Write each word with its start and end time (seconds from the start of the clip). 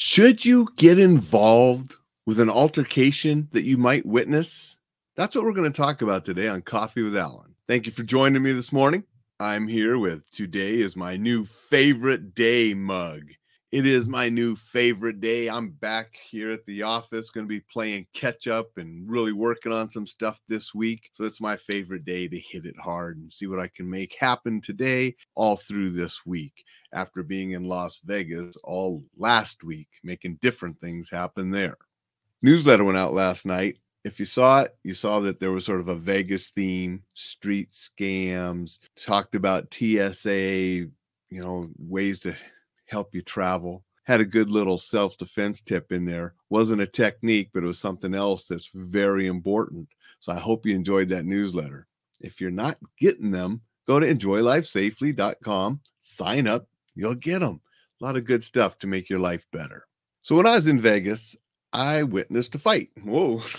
Should 0.00 0.44
you 0.44 0.68
get 0.76 1.00
involved 1.00 1.96
with 2.24 2.38
an 2.38 2.48
altercation 2.48 3.48
that 3.50 3.64
you 3.64 3.76
might 3.76 4.06
witness? 4.06 4.76
That's 5.16 5.34
what 5.34 5.42
we're 5.42 5.52
going 5.52 5.72
to 5.72 5.76
talk 5.76 6.02
about 6.02 6.24
today 6.24 6.46
on 6.46 6.62
Coffee 6.62 7.02
with 7.02 7.16
Alain. 7.16 7.56
Thank 7.66 7.84
you 7.84 7.90
for 7.90 8.04
joining 8.04 8.44
me 8.44 8.52
this 8.52 8.72
morning. 8.72 9.02
I'm 9.40 9.66
here 9.66 9.98
with 9.98 10.30
today 10.30 10.74
is 10.74 10.94
my 10.94 11.16
new 11.16 11.44
favorite 11.44 12.36
day 12.36 12.74
mug. 12.74 13.22
It 13.72 13.86
is 13.86 14.06
my 14.06 14.28
new 14.28 14.54
favorite 14.54 15.20
day. 15.20 15.48
I'm 15.48 15.70
back 15.70 16.14
here 16.14 16.52
at 16.52 16.64
the 16.66 16.84
office, 16.84 17.30
going 17.30 17.46
to 17.46 17.48
be 17.48 17.64
playing 17.68 18.06
catch 18.14 18.46
up 18.46 18.68
and 18.76 19.10
really 19.10 19.32
working 19.32 19.72
on 19.72 19.90
some 19.90 20.06
stuff 20.06 20.40
this 20.46 20.72
week. 20.72 21.10
So 21.10 21.24
it's 21.24 21.40
my 21.40 21.56
favorite 21.56 22.04
day 22.04 22.28
to 22.28 22.38
hit 22.38 22.66
it 22.66 22.78
hard 22.78 23.18
and 23.18 23.32
see 23.32 23.48
what 23.48 23.58
I 23.58 23.66
can 23.66 23.90
make 23.90 24.14
happen 24.14 24.60
today, 24.60 25.16
all 25.34 25.56
through 25.56 25.90
this 25.90 26.24
week 26.24 26.64
after 26.92 27.22
being 27.22 27.52
in 27.52 27.64
Las 27.64 28.00
Vegas 28.04 28.56
all 28.64 29.04
last 29.16 29.64
week, 29.64 29.88
making 30.02 30.38
different 30.40 30.80
things 30.80 31.10
happen 31.10 31.50
there. 31.50 31.76
Newsletter 32.42 32.84
went 32.84 32.98
out 32.98 33.12
last 33.12 33.46
night. 33.46 33.78
If 34.04 34.20
you 34.20 34.26
saw 34.26 34.62
it, 34.62 34.76
you 34.84 34.94
saw 34.94 35.20
that 35.20 35.40
there 35.40 35.50
was 35.50 35.64
sort 35.64 35.80
of 35.80 35.88
a 35.88 35.96
Vegas 35.96 36.50
theme, 36.50 37.02
street 37.14 37.72
scams, 37.72 38.78
talked 38.96 39.34
about 39.34 39.72
TSA, 39.74 40.38
you 40.38 40.90
know, 41.30 41.68
ways 41.78 42.20
to 42.20 42.34
help 42.86 43.14
you 43.14 43.22
travel. 43.22 43.84
Had 44.04 44.20
a 44.20 44.24
good 44.24 44.50
little 44.50 44.78
self 44.78 45.18
defense 45.18 45.60
tip 45.60 45.92
in 45.92 46.06
there. 46.06 46.34
Wasn't 46.48 46.80
a 46.80 46.86
technique, 46.86 47.50
but 47.52 47.62
it 47.62 47.66
was 47.66 47.78
something 47.78 48.14
else 48.14 48.46
that's 48.46 48.70
very 48.72 49.26
important. 49.26 49.88
So 50.20 50.32
I 50.32 50.38
hope 50.38 50.64
you 50.64 50.74
enjoyed 50.74 51.10
that 51.10 51.26
newsletter. 51.26 51.86
If 52.20 52.40
you're 52.40 52.50
not 52.50 52.78
getting 52.98 53.30
them, 53.30 53.60
go 53.86 54.00
to 54.00 54.14
enjoylifesafely.com, 54.14 55.80
sign 56.00 56.46
up, 56.46 56.66
you'll 56.98 57.14
get 57.14 57.38
them. 57.38 57.60
A 58.00 58.04
lot 58.04 58.16
of 58.16 58.24
good 58.24 58.44
stuff 58.44 58.78
to 58.78 58.86
make 58.86 59.08
your 59.08 59.20
life 59.20 59.46
better. 59.52 59.84
So 60.22 60.34
when 60.34 60.46
I 60.46 60.56
was 60.56 60.66
in 60.66 60.80
Vegas, 60.80 61.36
I 61.72 62.02
witnessed 62.02 62.54
a 62.54 62.58
fight. 62.58 62.90
Whoa. 63.02 63.42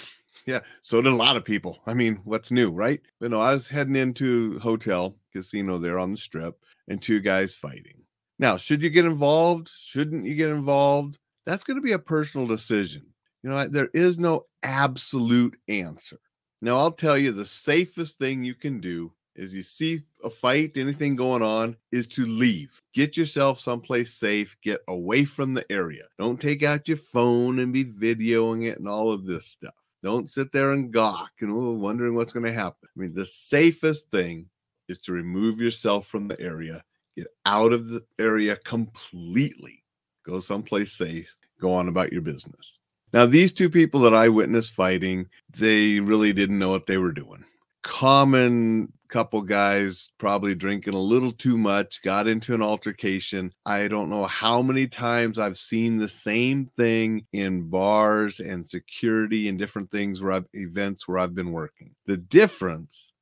Yeah, 0.46 0.62
so 0.82 1.02
did 1.02 1.12
a 1.12 1.16
lot 1.16 1.36
of 1.36 1.44
people. 1.44 1.80
I 1.86 1.94
mean, 1.94 2.22
what's 2.24 2.50
new, 2.50 2.72
right? 2.72 3.02
But 3.20 3.30
no, 3.30 3.40
I 3.40 3.54
was 3.54 3.68
heading 3.68 3.98
into 3.98 4.58
hotel 4.60 5.16
casino 5.32 5.78
there 5.78 6.00
on 6.00 6.12
the 6.12 6.18
strip 6.18 6.64
and 6.88 7.00
two 7.00 7.20
guys 7.20 7.56
fighting. 7.56 8.02
Now, 8.40 8.58
should 8.58 8.82
you 8.82 8.90
get 8.90 9.06
involved? 9.06 9.70
Shouldn't 9.70 10.26
you 10.26 10.34
get 10.34 10.50
involved? 10.50 11.20
That's 11.46 11.64
going 11.64 11.76
to 11.76 11.84
be 11.84 11.92
a 11.92 12.00
personal 12.00 12.48
decision. 12.48 13.06
You 13.44 13.50
know, 13.50 13.68
there 13.68 13.90
is 13.94 14.18
no 14.18 14.44
absolute 14.64 15.56
answer. 15.68 16.18
Now, 16.62 16.78
I'll 16.78 16.92
tell 16.92 17.18
you 17.18 17.32
the 17.32 17.46
safest 17.46 18.18
thing 18.18 18.44
you 18.44 18.56
can 18.56 18.80
do 18.80 19.12
is 19.40 19.56
you 19.56 19.64
see 19.64 20.02
a 20.24 20.30
fight, 20.30 20.74
anything 20.76 21.16
going 21.16 21.42
on, 21.42 21.76
is 21.94 22.06
to 22.08 22.26
leave. 22.26 22.70
Get 22.94 23.16
yourself 23.16 23.60
someplace 23.60 24.14
safe, 24.14 24.56
get 24.62 24.82
away 24.90 25.24
from 25.24 25.54
the 25.54 25.66
area. 25.72 26.04
Don't 26.20 26.42
take 26.42 26.62
out 26.62 26.90
your 26.90 26.98
phone 26.98 27.60
and 27.60 27.72
be 27.72 27.86
videoing 27.86 28.66
it 28.66 28.78
and 28.78 28.88
all 28.88 29.12
of 29.12 29.26
this 29.26 29.48
stuff. 29.48 29.74
Don't 30.04 30.30
sit 30.30 30.52
there 30.52 30.72
and 30.72 30.92
gawk 30.92 31.32
and 31.40 31.52
oh, 31.52 31.72
wondering 31.72 32.16
what's 32.16 32.34
going 32.34 32.46
to 32.46 32.52
happen. 32.52 32.90
I 32.96 33.00
mean, 33.00 33.14
the 33.14 33.26
safest 33.26 34.12
thing 34.12 34.50
is 34.90 34.98
to 35.00 35.14
remove 35.14 35.62
yourself 35.62 36.06
from 36.06 36.28
the 36.28 36.40
area, 36.42 36.84
get 37.16 37.28
out 37.46 37.72
of 37.72 37.88
the 37.88 38.04
area 38.20 38.58
completely, 38.58 39.84
go 40.26 40.42
someplace 40.42 40.92
safe, 40.92 41.38
go 41.62 41.72
on 41.72 41.88
about 41.88 42.12
your 42.12 42.22
business. 42.22 42.80
Now, 43.14 43.26
these 43.26 43.54
two 43.54 43.70
people 43.70 44.02
that 44.02 44.14
I 44.14 44.28
witnessed 44.30 44.74
fighting, 44.74 45.28
they 45.58 46.00
really 46.02 46.34
didn't 46.34 46.60
know 46.60 46.70
what 46.72 46.88
they 46.88 46.98
were 46.98 47.12
doing. 47.12 47.44
Common 47.82 48.92
couple 49.10 49.42
guys 49.42 50.10
probably 50.18 50.56
drinking 50.56 50.94
a 50.94 51.00
little 51.00 51.32
too 51.32 51.58
much, 51.58 52.02
got 52.02 52.28
into 52.28 52.54
an 52.54 52.62
altercation. 52.62 53.52
I 53.66 53.88
don't 53.88 54.10
know 54.10 54.26
how 54.26 54.62
many 54.62 54.88
times 54.88 55.38
I've 55.38 55.58
seen 55.58 55.98
the 55.98 56.08
same 56.08 56.70
thing 56.78 57.26
in 57.34 57.70
bars 57.70 58.40
and 58.40 58.68
security 58.68 59.50
and 59.50 59.58
different 59.58 59.92
things 59.92 60.22
where 60.22 60.32
I've 60.32 60.46
events 60.54 61.08
where 61.08 61.18
I've 61.18 61.36
been 61.36 61.52
working. 61.52 61.96
The 62.06 62.18
difference 62.18 63.14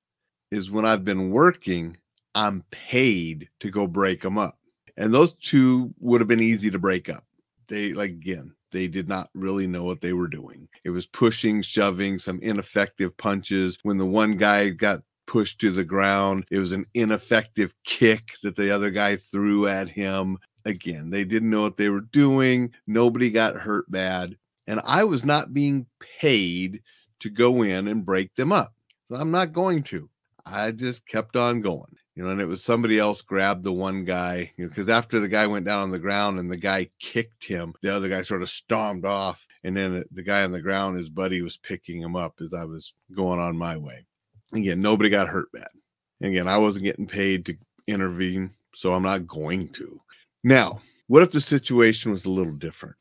is 0.51 0.69
when 0.69 0.85
I've 0.85 1.05
been 1.05 1.31
working, 1.31 1.97
I'm 2.35 2.63
paid 2.69 3.49
to 3.61 3.71
go 3.71 3.87
break 3.87 4.21
them 4.21 4.37
up. 4.37 4.57
And 4.97 5.13
those 5.13 5.33
two 5.33 5.93
would 5.99 6.21
have 6.21 6.27
been 6.27 6.39
easy 6.39 6.69
to 6.71 6.79
break 6.79 7.09
up. 7.09 7.23
They 7.67 7.93
like 7.93 8.11
again, 8.11 8.53
they 8.71 8.87
did 8.87 9.07
not 9.07 9.29
really 9.33 9.67
know 9.67 9.83
what 9.83 10.01
they 10.01 10.13
were 10.13 10.27
doing. 10.27 10.67
It 10.83 10.89
was 10.89 11.05
pushing, 11.05 11.61
shoving, 11.61 12.19
some 12.19 12.39
ineffective 12.41 13.15
punches. 13.17 13.77
When 13.83 13.97
the 13.97 14.05
one 14.05 14.37
guy 14.37 14.69
got 14.69 15.01
pushed 15.27 15.59
to 15.59 15.71
the 15.71 15.83
ground. 15.83 16.45
It 16.49 16.57
was 16.57 16.71
an 16.71 16.87
ineffective 16.95 17.73
kick 17.83 18.31
that 18.41 18.55
the 18.55 18.71
other 18.71 18.89
guy 18.89 19.17
threw 19.17 19.67
at 19.67 19.89
him. 19.89 20.39
Again, 20.65 21.11
they 21.11 21.23
didn't 21.23 21.51
know 21.51 21.61
what 21.61 21.77
they 21.77 21.89
were 21.89 22.01
doing. 22.01 22.73
Nobody 22.87 23.29
got 23.29 23.55
hurt 23.55 23.89
bad. 23.91 24.35
And 24.65 24.81
I 24.83 25.03
was 25.03 25.23
not 25.23 25.53
being 25.53 25.85
paid 26.19 26.81
to 27.19 27.29
go 27.29 27.61
in 27.61 27.87
and 27.87 28.05
break 28.05 28.33
them 28.35 28.51
up. 28.51 28.73
So 29.07 29.15
I'm 29.15 29.31
not 29.31 29.53
going 29.53 29.83
to. 29.83 30.09
I 30.45 30.71
just 30.71 31.05
kept 31.05 31.35
on 31.35 31.61
going. 31.61 31.95
You 32.17 32.23
know, 32.23 32.31
and 32.31 32.41
it 32.41 32.47
was 32.47 32.63
somebody 32.63 32.97
else 32.97 33.21
grabbed 33.21 33.63
the 33.63 33.71
one 33.71 34.03
guy, 34.03 34.51
you 34.57 34.65
know, 34.65 34.69
because 34.69 34.89
after 34.89 35.19
the 35.19 35.27
guy 35.27 35.45
went 35.45 35.67
down 35.67 35.83
on 35.83 35.91
the 35.91 35.99
ground 35.99 36.39
and 36.39 36.49
the 36.49 36.57
guy 36.57 36.89
kicked 36.97 37.45
him, 37.45 37.75
the 37.83 37.95
other 37.95 38.09
guy 38.09 38.23
sort 38.23 38.41
of 38.41 38.49
stormed 38.49 39.05
off. 39.05 39.45
And 39.63 39.77
then 39.77 40.03
the 40.09 40.23
guy 40.23 40.43
on 40.43 40.51
the 40.51 40.59
ground, 40.59 40.97
his 40.97 41.09
buddy 41.09 41.43
was 41.43 41.57
picking 41.57 42.01
him 42.01 42.15
up 42.15 42.41
as 42.41 42.55
I 42.55 42.63
was 42.63 42.95
going 43.15 43.39
on 43.39 43.55
my 43.55 43.77
way. 43.77 44.03
Again, 44.51 44.81
nobody 44.81 45.11
got 45.11 45.27
hurt 45.27 45.51
bad. 45.51 45.67
Again, 46.19 46.47
I 46.47 46.57
wasn't 46.57 46.85
getting 46.85 47.05
paid 47.05 47.45
to 47.45 47.57
intervene, 47.85 48.49
so 48.73 48.95
I'm 48.95 49.03
not 49.03 49.27
going 49.27 49.69
to. 49.73 50.01
Now, 50.43 50.81
what 51.05 51.21
if 51.21 51.29
the 51.29 51.39
situation 51.39 52.09
was 52.09 52.25
a 52.25 52.31
little 52.31 52.53
different? 52.53 52.97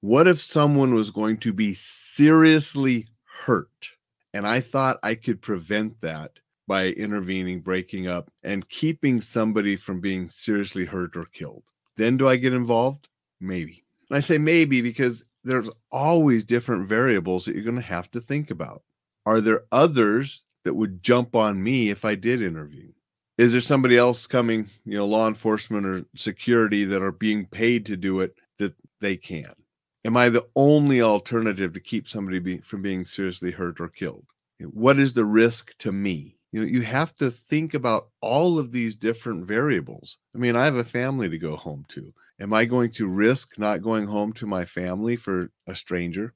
What 0.00 0.28
if 0.28 0.40
someone 0.40 0.94
was 0.94 1.10
going 1.10 1.38
to 1.38 1.52
be 1.52 1.74
seriously 1.74 3.08
hurt? 3.24 3.90
And 4.32 4.46
I 4.46 4.60
thought 4.60 5.00
I 5.02 5.16
could 5.16 5.42
prevent 5.42 6.00
that 6.02 6.38
by 6.70 6.90
intervening, 6.90 7.58
breaking 7.58 8.06
up, 8.06 8.30
and 8.44 8.68
keeping 8.68 9.20
somebody 9.20 9.74
from 9.74 10.00
being 10.00 10.30
seriously 10.30 10.84
hurt 10.84 11.16
or 11.16 11.24
killed. 11.24 11.64
Then 11.96 12.16
do 12.16 12.28
I 12.28 12.36
get 12.36 12.52
involved? 12.52 13.08
Maybe. 13.40 13.84
And 14.08 14.16
I 14.16 14.20
say 14.20 14.38
maybe 14.38 14.80
because 14.80 15.24
there's 15.42 15.68
always 15.90 16.44
different 16.44 16.88
variables 16.88 17.44
that 17.44 17.56
you're 17.56 17.64
going 17.64 17.74
to 17.74 17.82
have 17.82 18.08
to 18.12 18.20
think 18.20 18.52
about. 18.52 18.84
Are 19.26 19.40
there 19.40 19.64
others 19.72 20.44
that 20.62 20.74
would 20.74 21.02
jump 21.02 21.34
on 21.34 21.60
me 21.60 21.90
if 21.90 22.04
I 22.04 22.14
did 22.14 22.40
intervene? 22.40 22.94
Is 23.36 23.50
there 23.50 23.60
somebody 23.60 23.96
else 23.96 24.28
coming, 24.28 24.70
you 24.84 24.96
know, 24.96 25.06
law 25.06 25.26
enforcement 25.26 25.86
or 25.86 26.04
security 26.14 26.84
that 26.84 27.02
are 27.02 27.10
being 27.10 27.46
paid 27.46 27.84
to 27.86 27.96
do 27.96 28.20
it 28.20 28.36
that 28.58 28.74
they 29.00 29.16
can? 29.16 29.52
Am 30.04 30.16
I 30.16 30.28
the 30.28 30.46
only 30.54 31.02
alternative 31.02 31.72
to 31.72 31.80
keep 31.80 32.06
somebody 32.06 32.38
be, 32.38 32.58
from 32.58 32.80
being 32.80 33.04
seriously 33.04 33.50
hurt 33.50 33.80
or 33.80 33.88
killed? 33.88 34.26
What 34.60 35.00
is 35.00 35.14
the 35.14 35.24
risk 35.24 35.76
to 35.78 35.90
me? 35.90 36.36
You 36.52 36.60
know, 36.60 36.66
you 36.66 36.82
have 36.82 37.14
to 37.16 37.30
think 37.30 37.74
about 37.74 38.08
all 38.20 38.58
of 38.58 38.72
these 38.72 38.96
different 38.96 39.46
variables. 39.46 40.18
I 40.34 40.38
mean, 40.38 40.56
I 40.56 40.64
have 40.64 40.76
a 40.76 40.84
family 40.84 41.28
to 41.28 41.38
go 41.38 41.56
home 41.56 41.84
to. 41.88 42.12
Am 42.40 42.52
I 42.52 42.64
going 42.64 42.90
to 42.92 43.06
risk 43.06 43.58
not 43.58 43.82
going 43.82 44.06
home 44.06 44.32
to 44.34 44.46
my 44.46 44.64
family 44.64 45.16
for 45.16 45.50
a 45.68 45.74
stranger? 45.74 46.34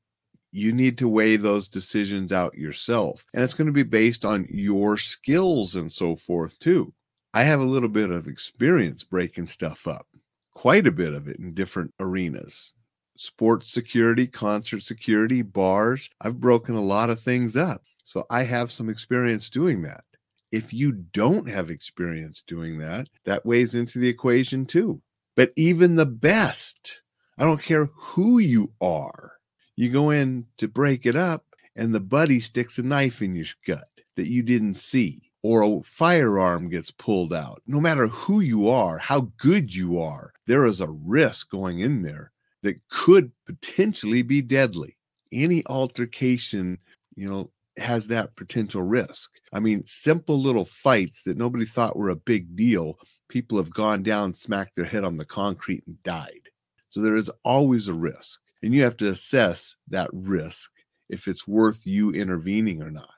you 0.55 0.73
need 0.73 0.97
to 0.97 1.09
weigh 1.09 1.35
those 1.35 1.69
decisions 1.69 2.31
out 2.31 2.57
yourself. 2.57 3.27
And 3.35 3.43
it's 3.43 3.55
going 3.55 3.67
to 3.67 3.73
be 3.73 3.83
based 3.83 4.25
on 4.25 4.47
your 4.49 4.97
skills 4.97 5.75
and 5.75 5.93
so 5.93 6.15
forth, 6.15 6.57
too. 6.61 6.95
I 7.35 7.43
have 7.43 7.59
a 7.59 7.65
little 7.65 7.89
bit 7.89 8.11
of 8.11 8.29
experience 8.29 9.03
breaking 9.03 9.49
stuff 9.49 9.89
up, 9.89 10.07
quite 10.55 10.87
a 10.87 10.93
bit 10.93 11.13
of 11.13 11.27
it 11.27 11.39
in 11.41 11.55
different 11.55 11.93
arenas 11.99 12.73
sports 13.17 13.71
security, 13.71 14.27
concert 14.27 14.83
security, 14.83 15.43
bars. 15.43 16.11
I've 16.21 16.41
broken 16.41 16.75
a 16.75 16.81
lot 16.81 17.11
of 17.11 17.21
things 17.21 17.57
up. 17.57 17.83
So 18.05 18.25
I 18.31 18.45
have 18.45 18.71
some 18.71 18.89
experience 18.89 19.51
doing 19.51 19.83
that. 19.83 20.05
If 20.53 20.73
you 20.73 20.93
don't 20.93 21.49
have 21.49 21.71
experience 21.71 22.45
doing 22.47 22.79
that, 22.79 23.09
that 23.25 23.45
weighs 23.45 23.75
into 23.75 23.99
the 23.99 24.09
equation 24.09 24.67
too. 24.67 25.03
But 25.35 25.51
even 25.57 25.97
the 25.97 26.07
best, 26.07 27.03
I 27.39 27.45
don't 27.45 27.63
care 27.63 27.87
who 27.87 28.39
you 28.39 28.73
are, 28.81 29.33
you 29.75 29.91
go 29.91 30.11
in 30.11 30.47
to 30.59 30.69
break 30.69 31.07
it 31.07 31.17
up, 31.17 31.45
and 31.75 31.93
the 31.93 32.01
buddy 32.01 32.39
sticks 32.39 32.79
a 32.79 32.83
knife 32.83 33.21
in 33.21 33.35
your 33.35 33.47
gut 33.67 33.89
that 34.17 34.31
you 34.31 34.43
didn't 34.43 34.75
see, 34.75 35.33
or 35.43 35.63
a 35.63 35.83
firearm 35.83 36.69
gets 36.69 36.93
pulled 36.93 37.33
out. 37.33 37.63
No 37.67 37.81
matter 37.81 38.07
who 38.07 38.39
you 38.41 38.69
are, 38.69 38.99
how 38.99 39.33
good 39.39 39.75
you 39.75 39.99
are, 39.99 40.33
there 40.47 40.67
is 40.67 40.81
a 40.81 40.91
risk 40.91 41.51
going 41.51 41.81
in 41.81 42.03
there 42.03 42.31
that 42.63 42.81
could 42.89 43.33
potentially 43.45 44.23
be 44.23 44.41
deadly. 44.41 44.97
Any 45.33 45.67
altercation, 45.67 46.79
you 47.17 47.29
know, 47.29 47.51
has 47.79 48.07
that 48.09 48.37
potential 48.37 48.83
risk. 48.83 49.31
I 49.53 49.61
mean, 49.61 49.85
simple 49.85 50.41
little 50.41 50.65
fights 50.65 51.23
that 51.25 51.37
nobody 51.37 51.65
thought 51.65 51.97
were 51.97 52.11
a 52.11 52.17
big 52.17 52.55
deal, 52.57 52.99
people 53.29 53.59
have 53.59 53.73
gone 53.73 54.03
down, 54.03 54.35
smacked 54.35 54.77
their 54.77 54.85
head 54.85 55.05
on 55.05 55.17
the 55.17 55.25
concrete, 55.25 55.83
and 55.87 56.03
died. 56.03 56.49
So 56.89 57.01
there 57.01 57.17
is 57.17 57.31
always 57.45 57.89
a 57.89 57.95
risk. 57.95 58.41
And 58.63 58.73
you 58.73 58.85
have 58.85 58.97
to 58.99 59.09
assess 59.09 59.77
that 59.89 60.09
risk 60.13 60.71
if 61.11 61.29
it's 61.29 61.47
worth 61.47 61.87
you 61.87 62.13
intervening 62.13 62.83
or 62.83 62.91
not. 62.91 63.11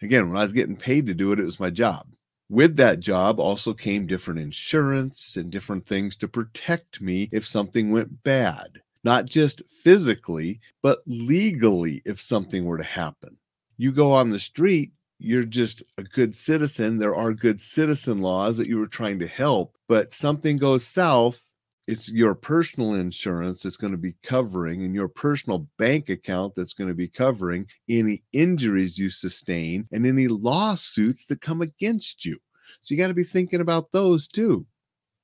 Again, 0.00 0.28
when 0.28 0.38
I 0.38 0.44
was 0.44 0.52
getting 0.52 0.76
paid 0.76 1.06
to 1.06 1.14
do 1.14 1.30
it, 1.32 1.38
it 1.38 1.44
was 1.44 1.60
my 1.60 1.70
job. 1.70 2.08
With 2.48 2.76
that 2.76 2.98
job 3.00 3.38
also 3.38 3.72
came 3.72 4.06
different 4.06 4.40
insurance 4.40 5.36
and 5.36 5.50
different 5.50 5.86
things 5.86 6.16
to 6.16 6.28
protect 6.28 7.00
me 7.00 7.28
if 7.30 7.46
something 7.46 7.90
went 7.92 8.22
bad. 8.24 8.80
not 9.04 9.26
just 9.26 9.62
physically, 9.82 10.60
but 10.82 11.02
legally 11.06 12.02
if 12.04 12.20
something 12.20 12.64
were 12.64 12.78
to 12.78 12.84
happen. 12.84 13.36
You 13.76 13.92
go 13.92 14.12
on 14.12 14.30
the 14.30 14.38
street, 14.38 14.92
you're 15.18 15.44
just 15.44 15.82
a 15.98 16.02
good 16.02 16.34
citizen. 16.34 16.98
There 16.98 17.14
are 17.14 17.32
good 17.32 17.60
citizen 17.60 18.20
laws 18.20 18.56
that 18.58 18.66
you 18.68 18.78
were 18.78 18.88
trying 18.88 19.18
to 19.20 19.26
help, 19.26 19.76
but 19.88 20.12
something 20.12 20.56
goes 20.56 20.86
south, 20.86 21.40
it's 21.88 22.08
your 22.08 22.34
personal 22.34 22.94
insurance 22.94 23.62
that's 23.62 23.76
going 23.76 23.92
to 23.92 23.98
be 23.98 24.14
covering 24.22 24.84
and 24.84 24.94
your 24.94 25.08
personal 25.08 25.68
bank 25.78 26.10
account 26.10 26.54
that's 26.54 26.74
going 26.74 26.88
to 26.88 26.94
be 26.94 27.08
covering 27.08 27.66
any 27.88 28.22
injuries 28.32 28.98
you 28.98 29.10
sustain 29.10 29.86
and 29.92 30.06
any 30.06 30.28
lawsuits 30.28 31.26
that 31.26 31.40
come 31.40 31.60
against 31.60 32.24
you. 32.24 32.38
So 32.82 32.94
you 32.94 32.98
got 32.98 33.08
to 33.08 33.14
be 33.14 33.24
thinking 33.24 33.60
about 33.60 33.90
those 33.92 34.26
too. 34.26 34.66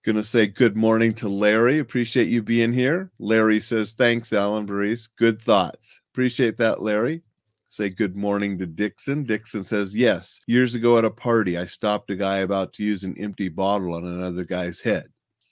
Gonna 0.05 0.23
say 0.23 0.47
good 0.47 0.77
morning 0.77 1.13
to 1.15 1.29
Larry. 1.29 1.81
Appreciate 1.81 2.29
you 2.29 2.43
being 2.43 2.73
here. 2.73 3.11
Larry 3.19 3.61
says, 3.61 3.93
Thanks, 3.93 4.33
Alain 4.33 4.65
Burrese. 4.65 5.09
Good 5.19 5.43
thoughts. 5.43 6.01
Appreciate 6.15 6.57
that, 6.59 6.81
Larry. 6.81 7.23
Say 7.71 7.91
good 7.91 8.17
morning 8.17 8.57
to 8.59 8.67
Dixon. 8.67 9.25
Dixon 9.25 9.63
says, 9.63 9.95
Yes. 9.95 10.41
Years 10.47 10.75
ago 10.75 10.97
at 10.97 11.05
a 11.05 11.11
party, 11.11 11.59
I 11.59 11.67
stopped 11.67 12.11
a 12.11 12.17
guy 12.17 12.39
about 12.39 12.73
to 12.75 12.83
use 12.83 13.05
an 13.05 13.15
empty 13.19 13.51
bottle 13.51 13.93
on 13.93 14.07
another 14.07 14.45
guy's 14.45 14.81
head. 14.81 15.05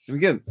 And 0.07 0.17
again, 0.17 0.41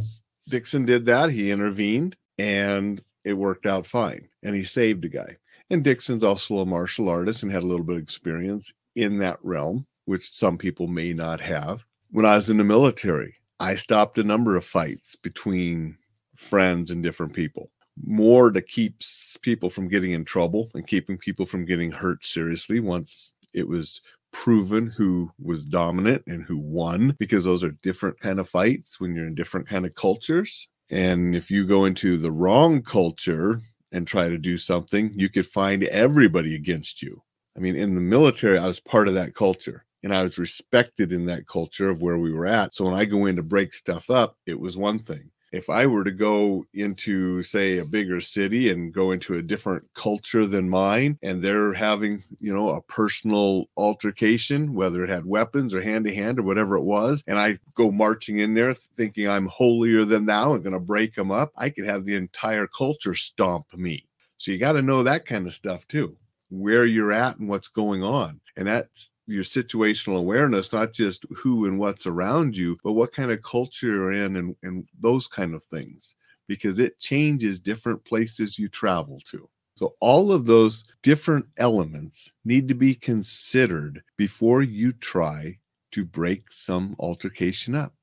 Dixon 0.47 0.85
did 0.85 1.05
that. 1.05 1.29
He 1.29 1.51
intervened 1.51 2.15
and 2.37 3.01
it 3.25 3.33
worked 3.33 3.65
out 3.65 3.85
fine. 3.85 4.29
And 4.43 4.55
he 4.55 4.63
saved 4.63 5.03
a 5.03 5.09
guy. 5.09 5.37
And 5.69 5.83
Dixon's 5.83 6.23
also 6.23 6.59
a 6.59 6.65
martial 6.65 7.09
artist 7.09 7.43
and 7.43 7.51
had 7.51 7.63
a 7.63 7.67
little 7.67 7.85
bit 7.85 7.97
of 7.97 8.01
experience 8.01 8.73
in 8.95 9.17
that 9.17 9.37
realm, 9.43 9.85
which 10.05 10.31
some 10.31 10.57
people 10.57 10.87
may 10.87 11.11
not 11.11 11.41
have. 11.41 11.83
When 12.11 12.25
I 12.25 12.37
was 12.37 12.49
in 12.49 12.57
the 12.57 12.63
military, 12.63 13.35
I 13.59 13.75
stopped 13.75 14.17
a 14.17 14.23
number 14.23 14.55
of 14.55 14.63
fights 14.63 15.17
between 15.17 15.97
friends 16.33 16.91
and 16.91 17.03
different 17.03 17.33
people, 17.33 17.71
more 18.05 18.51
to 18.51 18.61
keep 18.61 19.01
people 19.41 19.69
from 19.69 19.87
getting 19.87 20.11
in 20.11 20.25
trouble 20.25 20.69
and 20.73 20.87
keeping 20.87 21.17
people 21.17 21.45
from 21.45 21.65
getting 21.65 21.91
hurt 21.91 22.25
seriously 22.25 22.79
once 22.79 23.33
it 23.53 23.67
was 23.67 24.01
proven 24.33 24.87
who 24.87 25.31
was 25.41 25.63
dominant 25.63 26.21
and 26.27 26.43
who 26.43 26.57
won 26.57 27.15
because 27.17 27.43
those 27.43 27.63
are 27.63 27.71
different 27.81 28.19
kind 28.19 28.39
of 28.39 28.49
fights 28.49 28.99
when 28.99 29.15
you're 29.15 29.27
in 29.27 29.35
different 29.35 29.67
kind 29.67 29.85
of 29.85 29.95
cultures 29.95 30.67
and 30.89 31.35
if 31.35 31.49
you 31.49 31.65
go 31.65 31.85
into 31.85 32.17
the 32.17 32.31
wrong 32.31 32.81
culture 32.81 33.61
and 33.91 34.05
try 34.05 34.27
to 34.27 34.37
do 34.37 34.57
something 34.57 35.11
you 35.15 35.29
could 35.29 35.47
find 35.47 35.83
everybody 35.85 36.55
against 36.55 37.01
you 37.01 37.21
i 37.55 37.59
mean 37.59 37.75
in 37.75 37.95
the 37.95 38.01
military 38.01 38.57
i 38.57 38.67
was 38.67 38.79
part 38.81 39.07
of 39.07 39.13
that 39.13 39.33
culture 39.33 39.85
and 40.03 40.13
I 40.13 40.23
was 40.23 40.37
respected 40.37 41.11
in 41.11 41.25
that 41.25 41.47
culture 41.47 41.89
of 41.89 42.01
where 42.01 42.17
we 42.17 42.31
were 42.31 42.45
at. 42.45 42.75
So 42.75 42.85
when 42.85 42.93
I 42.93 43.05
go 43.05 43.25
in 43.25 43.35
to 43.35 43.43
break 43.43 43.73
stuff 43.73 44.09
up, 44.09 44.37
it 44.45 44.59
was 44.59 44.77
one 44.77 44.99
thing. 44.99 45.29
If 45.57 45.71
I 45.71 45.87
were 45.87 46.03
to 46.03 46.11
go 46.11 46.65
into, 46.75 47.41
say, 47.41 47.79
a 47.79 47.85
bigger 47.85 48.21
city 48.21 48.69
and 48.69 48.93
go 48.93 49.09
into 49.09 49.33
a 49.33 49.41
different 49.41 49.83
culture 49.95 50.45
than 50.45 50.69
mine, 50.69 51.17
and 51.23 51.41
they're 51.41 51.73
having, 51.73 52.23
you 52.39 52.53
know, 52.53 52.69
a 52.69 52.81
personal 52.83 53.65
altercation, 53.75 54.75
whether 54.75 55.03
it 55.03 55.09
had 55.09 55.25
weapons 55.25 55.73
or 55.73 55.81
hand 55.81 56.05
to 56.05 56.13
hand 56.13 56.37
or 56.37 56.43
whatever 56.43 56.77
it 56.77 56.83
was, 56.83 57.23
and 57.25 57.39
I 57.39 57.57
go 57.73 57.91
marching 57.91 58.37
in 58.37 58.53
there 58.53 58.75
thinking 58.75 59.27
I'm 59.27 59.47
holier 59.47 60.05
than 60.05 60.27
thou 60.27 60.53
and 60.53 60.63
going 60.63 60.73
to 60.73 60.79
break 60.79 61.15
them 61.15 61.31
up, 61.31 61.51
I 61.57 61.71
could 61.71 61.85
have 61.85 62.05
the 62.05 62.15
entire 62.15 62.67
culture 62.67 63.15
stomp 63.15 63.73
me. 63.73 64.05
So 64.37 64.51
you 64.51 64.59
got 64.59 64.73
to 64.73 64.83
know 64.83 65.01
that 65.01 65.25
kind 65.25 65.47
of 65.47 65.55
stuff 65.55 65.87
too, 65.87 66.15
where 66.49 66.85
you're 66.85 67.11
at 67.11 67.39
and 67.39 67.49
what's 67.49 67.67
going 67.67 68.03
on. 68.03 68.39
And 68.55 68.67
that's 68.67 69.09
your 69.27 69.43
situational 69.43 70.17
awareness, 70.17 70.71
not 70.73 70.93
just 70.93 71.25
who 71.35 71.65
and 71.65 71.77
what's 71.77 72.07
around 72.07 72.55
you, 72.55 72.77
but 72.83 72.93
what 72.93 73.11
kind 73.11 73.31
of 73.31 73.41
culture 73.43 73.87
you're 73.87 74.11
in 74.13 74.37
and, 74.37 74.55
and 74.63 74.87
those 74.99 75.27
kind 75.27 75.53
of 75.53 75.63
things, 75.65 76.15
because 76.47 76.79
it 76.79 76.99
changes 76.99 77.59
different 77.59 78.03
places 78.05 78.57
you 78.57 78.67
travel 78.67 79.19
to. 79.25 79.47
So, 79.75 79.95
all 79.99 80.31
of 80.31 80.45
those 80.47 80.85
different 81.03 81.45
elements 81.57 82.31
need 82.45 82.67
to 82.69 82.73
be 82.73 82.95
considered 82.95 84.01
before 84.17 84.63
you 84.63 84.91
try 84.91 85.59
to 85.91 86.03
break 86.03 86.51
some 86.51 86.95
altercation 86.97 87.75
up. 87.75 87.93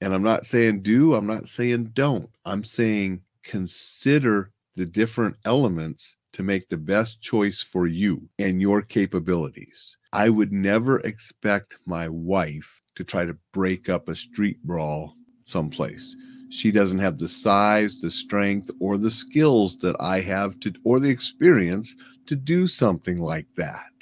And 0.00 0.14
I'm 0.14 0.22
not 0.22 0.46
saying 0.46 0.82
do, 0.82 1.14
I'm 1.14 1.26
not 1.26 1.46
saying 1.46 1.90
don't. 1.92 2.30
I'm 2.46 2.64
saying 2.64 3.20
consider 3.42 4.52
the 4.76 4.86
different 4.86 5.36
elements 5.44 6.16
to 6.32 6.42
make 6.42 6.68
the 6.68 6.78
best 6.78 7.20
choice 7.20 7.62
for 7.62 7.86
you 7.86 8.26
and 8.38 8.62
your 8.62 8.80
capabilities. 8.80 9.97
I 10.12 10.30
would 10.30 10.52
never 10.52 11.00
expect 11.00 11.78
my 11.86 12.08
wife 12.08 12.82
to 12.94 13.04
try 13.04 13.24
to 13.24 13.36
break 13.52 13.88
up 13.88 14.08
a 14.08 14.16
street 14.16 14.62
brawl 14.64 15.14
someplace. 15.44 16.16
She 16.50 16.72
doesn't 16.72 16.98
have 16.98 17.18
the 17.18 17.28
size, 17.28 18.00
the 18.00 18.10
strength, 18.10 18.70
or 18.80 18.96
the 18.96 19.10
skills 19.10 19.76
that 19.78 19.96
I 20.00 20.20
have 20.20 20.58
to, 20.60 20.72
or 20.84 20.98
the 20.98 21.10
experience 21.10 21.94
to 22.26 22.36
do 22.36 22.66
something 22.66 23.18
like 23.18 23.46
that. 23.56 23.92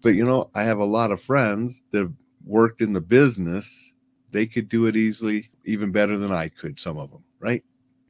But 0.00 0.14
you 0.14 0.24
know, 0.24 0.50
I 0.54 0.62
have 0.62 0.78
a 0.78 0.84
lot 0.84 1.10
of 1.10 1.20
friends 1.20 1.84
that 1.90 1.98
have 1.98 2.12
worked 2.46 2.80
in 2.80 2.94
the 2.94 3.00
business. 3.00 3.92
They 4.30 4.46
could 4.46 4.68
do 4.68 4.86
it 4.86 4.96
easily, 4.96 5.50
even 5.66 5.92
better 5.92 6.16
than 6.16 6.32
I 6.32 6.48
could, 6.48 6.80
some 6.80 6.96
of 6.96 7.10
them, 7.10 7.24
right? 7.40 7.62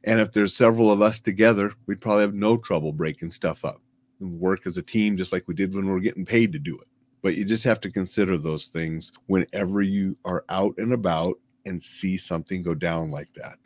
And 0.05 0.21
if 0.21 0.31
there's 0.31 0.55
several 0.55 0.91
of 0.91 1.01
us 1.01 1.19
together, 1.19 1.73
we'd 1.87 2.01
probably 2.01 2.21
have 2.21 2.35
no 2.35 2.57
trouble 2.57 2.93
breaking 2.93 3.31
stuff 3.31 3.65
up 3.65 3.81
and 4.21 4.39
work 4.39 4.65
as 4.65 4.77
a 4.77 4.81
team 4.81 5.17
just 5.17 5.33
like 5.33 5.47
we 5.47 5.53
did 5.53 5.75
when 5.75 5.85
we 5.85 5.93
are 5.93 5.99
getting 5.99 6.25
paid 6.25 6.53
to 6.53 6.59
do 6.59 6.77
it. 6.77 6.87
But 7.23 7.35
you 7.35 7.45
just 7.45 7.63
have 7.63 7.79
to 7.81 7.91
consider 7.91 8.37
those 8.37 8.67
things 8.67 9.11
whenever 9.25 9.81
you 9.81 10.15
are 10.25 10.45
out 10.49 10.75
and 10.77 10.93
about 10.93 11.39
and 11.65 11.81
see 11.81 12.17
something 12.17 12.61
go 12.61 12.75
down 12.75 13.09
like 13.09 13.33
that. 13.35 13.57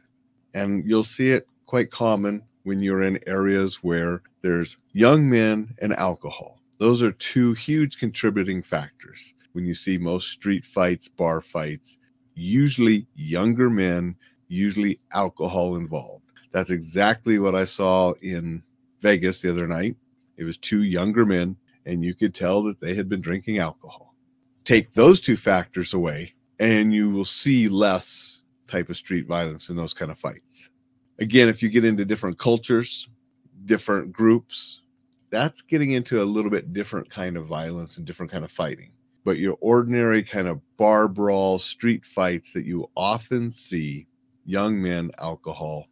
And 0.54 0.86
you'll 0.86 1.04
see 1.04 1.31
it 1.31 1.48
quite 1.65 1.92
common 1.92 2.44
when 2.63 2.81
you're 2.81 3.01
in 3.01 3.19
areas 3.27 3.83
where 3.83 4.21
there's 4.44 4.77
young 4.94 5.30
men 5.30 5.74
and 5.81 5.94
alcohol. 5.94 6.62
Those 6.80 7.01
are 7.01 7.12
two 7.13 7.54
huge 7.54 7.98
contributing 7.98 8.62
factors. 8.62 9.33
When 9.54 9.65
you 9.65 9.74
see 9.74 9.98
most 9.98 10.30
street 10.30 10.63
fights, 10.63 11.07
bar 11.07 11.42
fights, 11.42 11.98
usually 12.36 13.07
younger 13.15 13.69
men, 13.69 14.15
usually 14.48 15.00
alcohol 15.13 15.75
involved. 15.77 16.25
That's 16.51 16.69
exactly 16.69 17.39
what 17.39 17.56
I 17.56 17.65
saw 17.65 18.13
in 18.21 18.62
Vegas 19.00 19.42
the 19.42 19.50
other 19.50 19.68
night. 19.68 19.95
It 20.38 20.44
was 20.44 20.57
two 20.57 20.83
younger 20.83 21.25
men 21.25 21.57
and 21.88 22.04
you 22.04 22.13
could 22.13 22.36
tell 22.36 22.62
that 22.63 22.80
they 22.81 22.94
had 22.94 23.07
been 23.10 23.22
drinking 23.22 23.60
alcohol. 23.60 24.13
Take 24.66 24.94
those 24.94 25.22
two 25.22 25.38
factors 25.38 25.94
away, 25.94 26.36
and 26.60 26.94
you 26.94 27.10
will 27.10 27.25
see 27.25 27.69
less 27.69 28.42
type 28.68 28.89
of 28.89 28.98
street 28.98 29.25
violence 29.25 29.69
in 29.69 29.78
those 29.78 29.94
kind 29.94 30.12
of 30.12 30.19
fights. 30.19 30.69
Again, 31.19 31.48
if 31.48 31.63
you 31.63 31.69
get 31.69 31.86
into 31.86 32.04
different 32.04 32.38
cultures, 32.38 33.07
different 33.66 34.12
groups, 34.12 34.81
that's 35.30 35.62
getting 35.62 35.92
into 35.92 36.21
a 36.21 36.26
little 36.26 36.52
bit 36.52 36.73
different 36.73 37.09
kind 37.09 37.38
of 37.38 37.47
violence 37.47 37.97
and 37.97 38.06
different 38.06 38.31
kind 38.31 38.44
of 38.44 38.52
fighting. 38.52 38.92
But 39.23 39.38
your 39.38 39.57
ordinary 39.62 40.23
kind 40.23 40.47
of 40.47 40.62
bar 40.76 41.07
brawl, 41.07 41.57
street 41.57 42.06
fights 42.06 42.52
that 42.54 42.66
you 42.66 42.90
often 42.95 43.50
see, 43.50 44.07
young 44.45 44.81
men, 44.81 45.12
alcohol, 45.19 45.88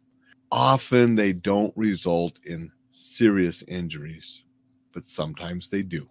often 0.52 1.14
they 1.14 1.32
don't 1.32 1.72
result 1.76 2.38
in 2.44 2.70
serious 2.90 3.62
injuries 3.66 4.42
but 4.96 5.06
sometimes 5.06 5.68
they 5.68 5.82
do. 5.82 6.08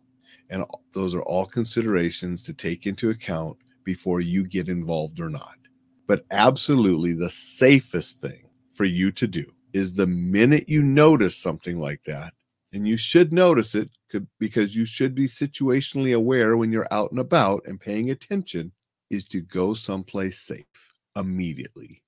And 0.52 0.64
those 0.94 1.16
are 1.16 1.24
all 1.24 1.48
considerations 1.48 2.44
to 2.44 2.54
take 2.54 2.86
into 2.86 3.10
account 3.10 3.58
before 3.84 4.22
you 4.22 4.46
get 4.46 4.70
involved 4.70 5.20
or 5.20 5.28
not. 5.32 5.58
But 6.06 6.24
absolutely, 6.30 7.14
the 7.14 7.32
safest 7.32 8.22
thing 8.22 8.48
for 8.74 8.86
you 8.86 9.12
to 9.14 9.26
do 9.26 9.44
is 9.74 9.92
the 9.92 10.06
minute 10.06 10.70
you 10.70 10.84
notice 10.84 11.36
something 11.36 11.80
like 11.80 12.04
that, 12.04 12.34
and 12.74 12.88
you 12.88 12.96
should 12.96 13.34
notice 13.34 13.74
it 13.74 13.90
because 14.38 14.76
you 14.76 14.86
should 14.86 15.16
be 15.16 15.28
situationally 15.28 16.16
aware 16.16 16.56
when 16.56 16.72
you're 16.72 16.88
out 16.92 17.10
and 17.10 17.20
about 17.20 17.64
and 17.66 17.82
paying 17.82 18.12
attention, 18.12 18.72
is 19.10 19.26
to 19.26 19.42
go 19.42 19.74
someplace 19.74 20.42
safe 20.42 20.64
immediately. 21.16 22.04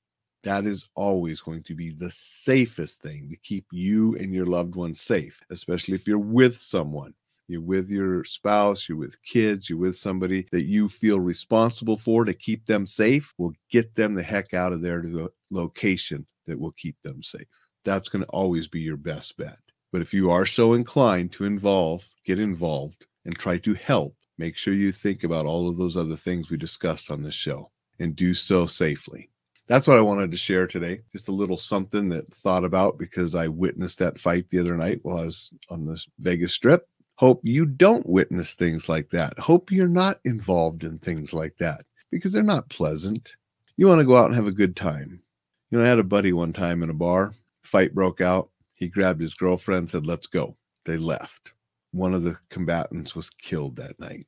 That 0.48 0.66
is 0.66 0.86
always 0.96 1.42
going 1.42 1.63
to 1.63 1.75
be 1.75 1.89
the 1.89 2.10
safest 2.10 3.01
thing 3.01 3.27
to 3.30 3.36
keep 3.36 3.66
you 3.70 4.16
and 4.16 4.34
your 4.34 4.46
loved 4.46 4.77
ones 4.77 5.01
safe, 5.01 5.42
especially 5.50 5.96
if 5.96 6.08
you're 6.08 6.18
with 6.18 6.58
someone. 6.58 7.13
You're 7.50 7.60
with 7.60 7.89
your 7.89 8.24
spouse, 8.24 8.88
you're 8.88 8.98
with 8.98 9.22
kids, 9.24 9.70
you're 9.70 9.77
with 9.77 9.98
somebody 9.98 10.48
that 10.54 10.63
you 10.63 10.88
feel 10.88 11.20
responsible 11.20 11.98
for 11.98 12.24
to 12.24 12.34
keep 12.34 12.66
them 12.66 12.88
safe. 12.88 13.34
We'll 13.38 13.51
get 13.70 13.94
them 13.94 14.16
the 14.16 14.24
heck 14.24 14.54
out 14.54 14.72
of 14.72 14.82
there 14.82 15.01
to 15.01 15.25
a 15.25 15.30
location 15.51 16.25
that 16.46 16.58
will 16.58 16.72
keep 16.77 16.96
them 17.01 17.22
safe. 17.22 17.48
That's 17.84 18.08
going 18.08 18.24
to 18.24 18.30
always 18.30 18.70
be 18.70 18.80
your 18.80 18.96
best 18.96 19.36
bet. 19.36 19.60
But 19.92 20.01
if 20.01 20.13
you 20.13 20.32
are 20.32 20.46
so 20.46 20.75
inclined 20.75 21.34
to 21.34 21.44
involve, 21.44 22.08
get 22.24 22.39
involved 22.39 23.06
and 23.25 23.38
try 23.38 23.58
to 23.58 23.74
help, 23.74 24.16
make 24.38 24.56
sure 24.56 24.74
you 24.74 24.94
think 24.94 25.25
about 25.25 25.46
all 25.46 25.68
of 25.68 25.75
those 25.75 25.98
other 25.98 26.16
things 26.16 26.50
we 26.50 26.56
discussed 26.56 27.12
on 27.12 27.22
this 27.22 27.36
show 27.36 27.70
and 28.00 28.16
do 28.16 28.34
so 28.34 28.66
safely 28.66 29.30
that's 29.68 29.88
what 29.88 29.98
I 29.98 30.02
wanted 30.02 30.32
to 30.32 30.38
share 30.38 30.66
today. 30.66 31.02
Just 31.12 31.28
a 31.28 31.34
little 31.34 31.58
something 31.58 32.10
that 32.10 32.34
thought 32.34 32.64
about 32.64 32.98
because 32.98 33.36
I 33.36 33.48
witnessed 33.48 34.00
that 34.00 34.20
fight 34.20 34.50
the 34.50 34.60
other 34.60 34.76
night 34.76 35.00
while 35.04 35.18
I 35.18 35.26
was 35.26 35.52
on 35.70 35.86
this 35.86 36.08
Vegas 36.20 36.54
strip. 36.54 36.88
Hope 37.16 37.42
you 37.44 37.66
don't 37.66 38.08
witness 38.08 38.54
things 38.54 38.88
like 38.88 39.10
that. 39.10 39.38
Hope 39.38 39.72
you're 39.72 39.88
not 39.88 40.20
involved 40.24 40.84
in 40.84 41.00
things 41.00 41.34
like 41.34 41.58
that 41.58 41.84
because 42.12 42.32
they're 42.32 42.44
not 42.44 42.70
pleasant. 42.70 43.36
You 43.76 43.88
want 43.88 44.00
to 44.00 44.06
go 44.06 44.16
out 44.16 44.28
and 44.28 44.36
have 44.36 44.48
a 44.48 44.52
good 44.52 44.76
time. 44.76 45.22
You 45.70 45.78
know, 45.78 45.84
I 45.84 45.88
had 45.88 46.00
a 46.00 46.04
buddy 46.04 46.32
one 46.32 46.54
time 46.54 46.82
in 46.82 46.90
a 46.90 46.94
bar, 46.94 47.34
fight 47.64 47.94
broke 47.94 48.22
out. 48.22 48.50
He 48.74 48.88
grabbed 48.88 49.20
his 49.20 49.34
girlfriend, 49.34 49.90
said, 49.90 50.06
Let's 50.06 50.28
go. 50.28 50.56
They 50.86 50.98
left. 50.98 51.54
One 51.92 52.14
of 52.14 52.24
the 52.24 52.38
combatants 52.50 53.16
was 53.16 53.30
killed 53.30 53.76
that 53.78 54.00
night. 54.00 54.26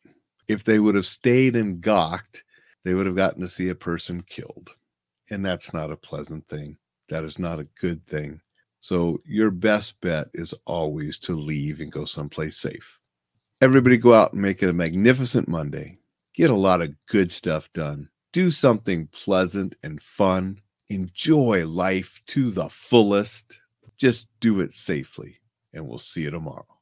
If 0.48 0.64
they 0.64 0.80
would 0.80 0.96
have 0.96 1.06
stayed 1.06 1.56
and 1.56 1.80
gawked, 1.80 2.44
they 2.84 2.94
would 2.94 3.06
have 3.06 3.16
gotten 3.16 3.42
to 3.42 3.48
see 3.48 3.70
a 3.70 3.76
person 3.76 4.24
killed. 4.24 4.72
And 5.32 5.46
that's 5.46 5.74
not 5.74 5.92
a 5.92 5.98
pleasant 5.98 6.48
thing. 6.48 6.78
That 7.10 7.24
is 7.24 7.40
not 7.40 7.60
a 7.60 7.68
good 7.80 8.06
thing. 8.08 8.42
So, 8.82 9.22
your 9.26 9.52
best 9.52 10.00
bet 10.00 10.30
is 10.34 10.54
always 10.66 11.20
to 11.20 11.34
leave 11.34 11.82
and 11.82 11.92
go 11.92 12.06
someplace 12.06 12.58
safe. 12.58 12.98
Everybody 13.62 13.98
go 13.98 14.14
out 14.14 14.32
and 14.32 14.42
make 14.42 14.64
it 14.64 14.70
a 14.70 14.74
magnificent 14.74 15.50
Monday. 15.50 15.98
Get 16.34 16.50
a 16.50 16.56
lot 16.56 16.82
of 16.82 16.96
good 17.08 17.32
stuff 17.32 17.70
done. 17.74 18.08
Do 18.32 18.50
something 18.50 19.08
pleasant 19.08 19.76
and 19.84 20.02
fun. 20.02 20.62
Enjoy 20.90 21.68
life 21.68 22.22
to 22.28 22.52
the 22.52 22.70
fullest. 22.70 23.60
Just 23.98 24.28
do 24.40 24.62
it 24.62 24.72
safely, 24.72 25.40
and 25.74 25.86
we'll 25.86 25.98
see 25.98 26.22
you 26.22 26.32
tomorrow. 26.32 26.79